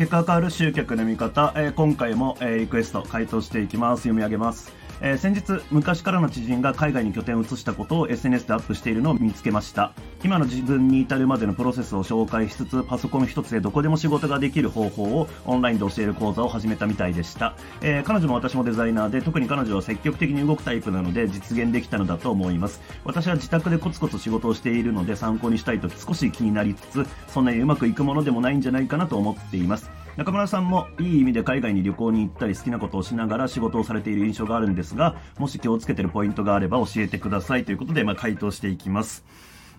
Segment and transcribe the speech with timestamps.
[0.00, 4.04] 結果が変わる集客の見方、えー、今回も、えー、リクエスト回答していきます。
[4.04, 4.72] 読み上げます。
[5.00, 9.92] えー、先日昔からの知人が海外に拠点を移したことを SNS でアップしているのを見つけました。
[10.22, 22.80] 今の自分に至るまでのプロセスを紹介しつつパソコン一つでどこでも仕事ができる方法をオンラインで教える講座を始めたみたいでした、えー、彼女も私もデザイナーで特に彼女は積極的に動くタイプなので実現できたのだと思います。
[23.04, 29.90] 私は自宅でコツコツ仕事をしているので参考にしたいと少し気になりつつそんなにうまくいくものでもないんじゃないかなと思っています。
[30.16, 39.24] 中村さんもいい意味で海外に旅行に行ったり好きなことをしながら仕事をされている印象があるんですがもし気をつけてるポイントがあれば教えてくださいということで、まあ、回答していきます。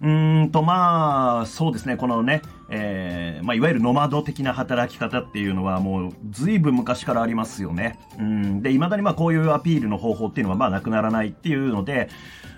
[0.02, 2.41] うーんと、まあ、そうですね、このね、
[2.73, 7.99] えー、まあ、いわゆるノマド的な働き方っていうのはもう随分昔からありますよね。
[8.17, 8.62] うん。
[8.62, 12.09] で、未だにまあこういうアピールの方法っていうのはまあなくならないっていうので、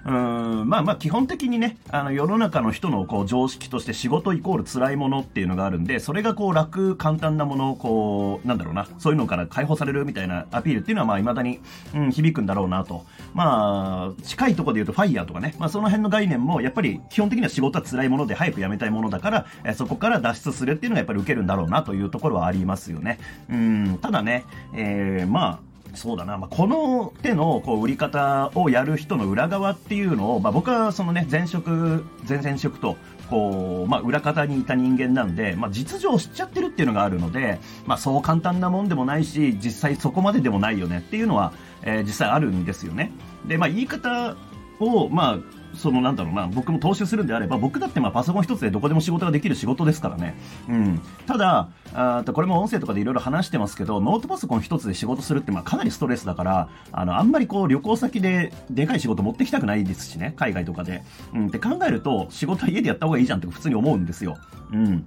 [0.05, 11.60] うん、まあまあ基本的にね、あの世の中の人のこう常識として仕事イコール辛いものっていうのがあるんで、それがこう楽、簡単なものをこう、なんだろうな、そういうのから解放されるみたいなアピールっていうのはまあ未だに、
[11.95, 13.05] うん、響くんだろうなと。
[13.34, 23.20] まあ、近いところで言うとファイヤーとかね、まあその辺の概念もやっぱり基本的には仕事は辛いもので早く辞めたいものだから、えそこから脱出するっていうのがやっぱり受けるんだろうなというところはありますよね。
[23.49, 24.43] うん、ただね、
[24.76, 25.62] えー、ま
[25.93, 32.98] あ、そうだな、まあ、この手のこう売り方をやる人の裏側っていうのを、まあ、僕はそのね前職、前々職と
[33.29, 43.12] こう、まあ、裏方にいた人間なんで、まあ、実情を知っちゃってるっていうのがあるので、まあ、そう簡単なもんでもないし実際そこまででもないよねっていうのは、えー、実際あるんですよね。
[43.45, 44.35] で、まあ、言い方
[44.79, 50.35] を、まあ、そのなんだろうな、僕も投資するんであれば、僕だってまあパソコン一つでどこでも仕事ができる仕事ですからね。
[50.70, 51.02] うん。
[51.26, 61.04] ただ、あこれも音声とかでいろいろ話してますけど、ノートパソコン一つで仕事するってまあかなりストレスだから、あの、あんまりこう旅行先ででかい仕事持ってきたくないですしね、海外とかで。
[61.34, 61.48] うん。
[61.48, 64.38] って考えると、仕事は家でやった方がいいじゃんって普通に思うんですよ。
[64.72, 65.06] うん。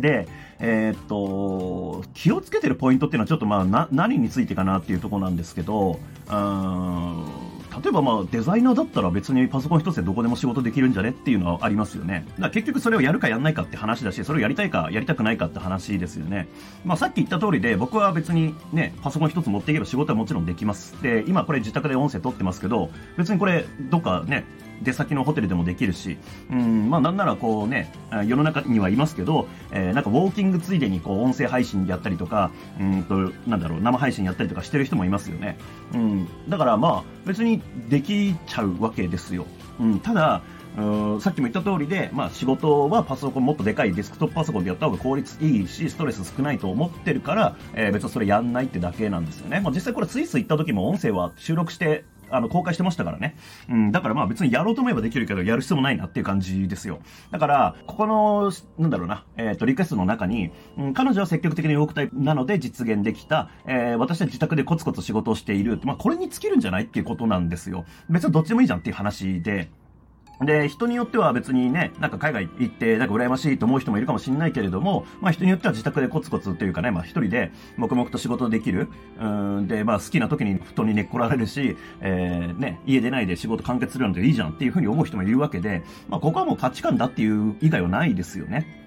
[0.00, 0.26] で、
[0.58, 5.98] えー、っと、気をつけてるポイントっていうのはちょっとまあな、何についてかなっていうとこなんですけど、
[6.30, 7.24] うん、
[7.82, 12.24] 例えばまあデザイナーだったら別にパソコン一つでどこでも仕事できるんじゃねっていうのはありますよね。
[12.30, 16.48] だから結局それをやるかやんないかって話だし、それをやりたいかやりたくないかって話ですよね。
[16.84, 21.00] まあさっき言った通りで僕は別にね、パソコン一つ持っていけば仕事はもちろんできます。
[21.02, 24.44] で、今これ自宅で音声撮ってますけど、別にこれどっかね、
[24.82, 26.18] 出先のホテルでもできるし、
[26.50, 27.92] うん、まあなんならこうね、
[28.26, 35.58] 世の中にはいますけど、えー、なんかウォーキングついでにこう音声配信やったりとか、うんと、なんだろう、生配信やったりとかしてる人もいますよね。
[35.94, 39.46] うん、だからまあ別にできちゃうわけですよ。
[39.80, 40.42] うん、ただ、
[40.76, 49.60] うんさっきも言った通りで、まあ、仕事はパソコンもっとでかいデスクトップパソコンでやった方が効率いいし、ストレス少ないと思ってるから、えー、別にそれやんないってだけなんですよね。
[49.60, 53.36] まあ、実際これスイス行った時も音声は収録してあの、公開してましたからね。
[53.68, 57.00] うん、だからまあ別にやろうと思えばできるけど、やる必要もないなっていう感じですよ。
[57.30, 65.80] だから、ここの、なんだろうな、えっ、ー、と、リクエストの中に、うん、彼女は積極的に動くタイプなので実現できた、えー、私は自宅でコツコツ仕事をしている。
[65.84, 67.84] まあこれに尽きるんじゃないっていうことなんですよ。
[68.08, 69.68] 別にどっちでもいいじゃんっていう話で、
[70.40, 78.88] で、人によっては別にね、なんか海外行って、なんか羨ましいと思う人もいるかもしれないけれども、まあ人によっては自宅でコツコツというかね、まあ一人で黙々と仕事できる。
[79.20, 88.83] うん、で、まあ好きな時に布団に寝っ転がれるし、えー、ね、家出ないで仕事完結するなんていいじゃんっていうふうに思う人もいるわけで、まあここはもう価値観だっていう以外はないですよね。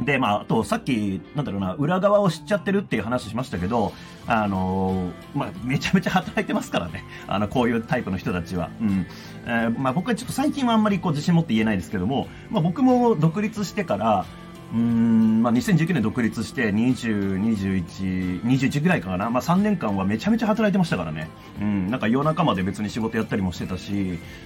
[0.00, 3.92] で、まあ、あと、さっき、なんだろうな、裏側を知っちゃってるっていう話しましたけど、
[4.26, 7.04] あのー、まあ、めちゃめちゃ働いてますからね。
[7.26, 8.70] あの、こういうタイプの人たちは。
[8.80, 9.06] うん。
[9.46, 14.26] えー、まあ、僕はちょっと最近はあんまりこう自信持って言えないですけども、まあ、僕も独立してから、
[14.74, 19.30] うん、まあ、2019年独立して、20、21、21ぐらいかな。
[19.30, 21.28] まあ、3年間はめちゃめちゃ働いてましたからね。
[21.60, 23.92] うん、なんか夜中まで別に仕事やったりもしてたし、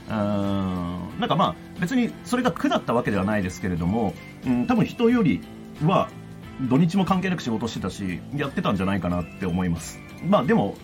[0.08, 4.14] うん、なんかまあ、別にそれが苦だったわけではないですけれども、
[4.46, 5.40] うん、多分人より
[5.84, 6.10] は、
[6.68, 9.98] 土日も関係なく仕事してたし、やってたんじゃないかなって思います。
[10.28, 10.76] まあ、でも、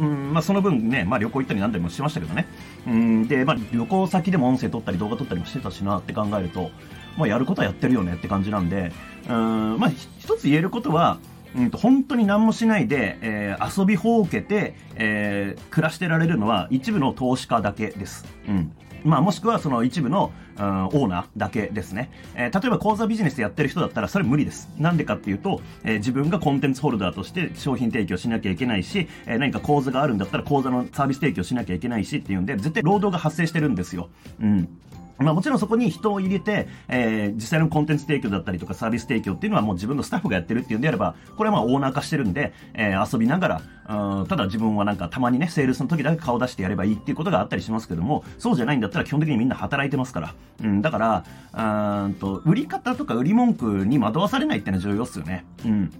[0.00, 2.46] うんまあ、その分ね、まあ、旅行行ったり何でもしましたけどね。
[2.86, 6.70] うんで、まあ、旅行先でも音声撮ったり動画撮ったりもしてたしなって考えると、
[7.16, 8.92] まあ、やることはやってるよねって感じなんで、
[9.28, 11.18] うん、まあ、一つ言えることは、
[11.56, 18.26] うんと、本当に何もしないで、えー、遊びほうけて、えー、暮らしてられるのは一部の投資家だけです。
[18.48, 18.72] うん。
[19.04, 22.10] まあ、もしくはその一部の、うん、オーナーだけですね。
[22.34, 24.68] えー、例えば講座ビジネスやってる人だったらそれ無理です。
[24.78, 34.08] なんでかっていうと、えー、自分がコンテンツホルダーとして商品提供しなきゃいけないし、えー、何か講座があるんだったら講座のサービス提供しなきゃいけないしっていうんで、絶対労働が発生してるんですよ。
[34.40, 34.68] うん。
[35.18, 43.62] まあもちろんそこに人を入れて、えー、実際のコンテンツ提供だったりとかサービス提供っていうのはもう自分のスタッフがやってるっていうんであれば、これはまあオーナー化してるんで、えー、遊びながら、
[44.20, 50.34] うん、ただ自分はなんかたまにね、セールスの時だけ顔出してやればいいっていうことがあったりしますけども、そうじゃないんだったら基本的にみんな働いてますから。
[50.62, 55.44] うん、だから、うんと、売り方とか売り文句に惑わされないっていうのは重要っすよね。
[55.64, 55.92] うん。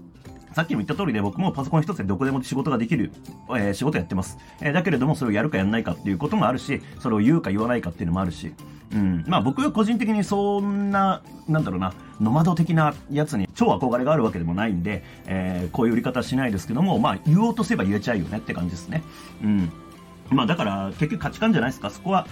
[0.52, 3.12] さっきも言った通りで僕もパソコン一つでどこでも仕事ができる、
[3.50, 4.38] えー、仕事やってます。
[4.60, 8.52] えー、だけれどもそれをやるかやらないかっていうこともあるし、それを言うか言わないかっていうのもあるし、
[8.93, 9.25] うん。
[9.26, 19.02] まあ僕は個人的にそんな、なんだろうな、ノマド的なやつに超憧れがあるわけでもないんで、えー、こういう売り方しないですけども、まあ言おうとすれば言えちゃうよねって感じですね。
[19.43, 19.73] うん。
[20.31, 21.90] まあだから結局価値観じゃないですか。
[21.90, 22.26] そこは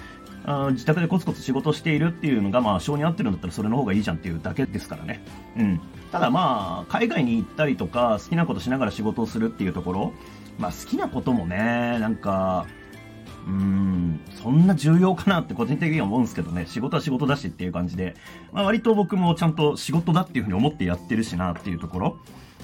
[0.71, 5.21] 自宅でコツコツ仕事しているっていうのが、まあ、性に合ってるんだったらそれの方がいいじゃんっていうだけですからね。
[5.59, 5.81] うん。
[6.13, 10.13] ただまあ、海外に行ったりとか、好きなことしながら仕事をするっていうところ、
[10.59, 12.67] まあ好きなこともね、なんか、
[13.47, 18.17] うん、そんな重要かなって個人的には思うんですけどね、仕事は仕事だしっていう感じで、
[18.53, 22.19] まあ割と僕もちゃんと仕事だっていうふうに思ってやってるしなっていうところ。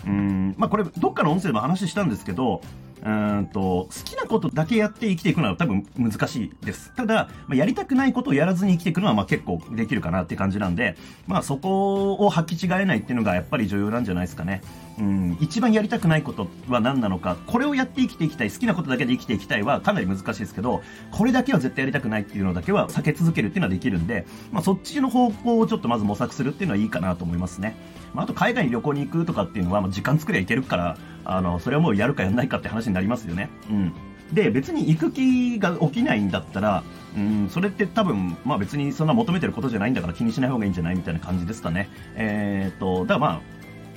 [0.05, 2.63] うん、まあこれ、どっかの音声でも話したんですけど、
[3.05, 6.93] うんと、好きなことだけやって生きていくのは多分難しいです。
[6.95, 10.97] ただ、まあ、やりたくないことをやらずに生きていくのはまあ結構できるかなって感じなんで、
[11.27, 14.63] まあそこを履き違えないっていうのがやっぱり重要なんじゃないですかね。
[14.99, 27.75] うん、一番やりたくないことは何なのか、これをやって生きていきたい、好きなことだけで生きていきたいはかなり難しいですけど、これだけは絶対やりたくないっていうのだけは避け続けるっていうのはできるんで、まあそっちの方向をちょっとまず模索するっていうのはいいかなと思いますね。
[28.15, 33.51] まあ、あと海外に旅行に行くとかっていうのは、まあ、時間作りゃいけるから、あの、それはもうやるかやらないかって話になりますよね。
[33.71, 33.93] うん。
[34.33, 36.83] で、別に行く気が起きないんだったら、
[37.17, 41.91] うん、それって多分、まあ別にそんな求めてることじゃないんだから気にしない方がいいんじゃないみたいな感じですかね。
[42.17, 43.41] えー、っと、だからまあ、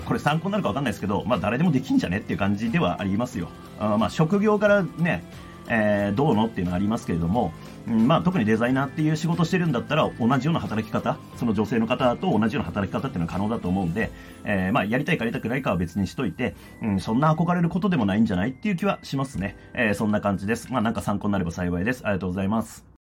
[0.06, 3.50] これ参考になるかわかんないですけど、まあ誰でもできんじゃねっていう感じではありますよ。
[3.80, 5.24] あまあ職業からね、
[5.70, 14.12] えー、どうのっていうのはありますけれども、うん、まあ、特にデザイナーっていう仕事してるんだったら、同じような働き方、その女性の方と同じような働き方っていうのは可能だと思うんで、
[14.44, 19.56] えー、まあ、やりたいかやりたくないかは別にしといて、うん、そんな憧れることでもないんじゃないっていう気はしますね。
[19.74, 20.72] えー、そんな感じです。
[20.72, 22.02] まあ、なんか参考になれば幸いです。
[22.06, 22.95] ありがとうございます。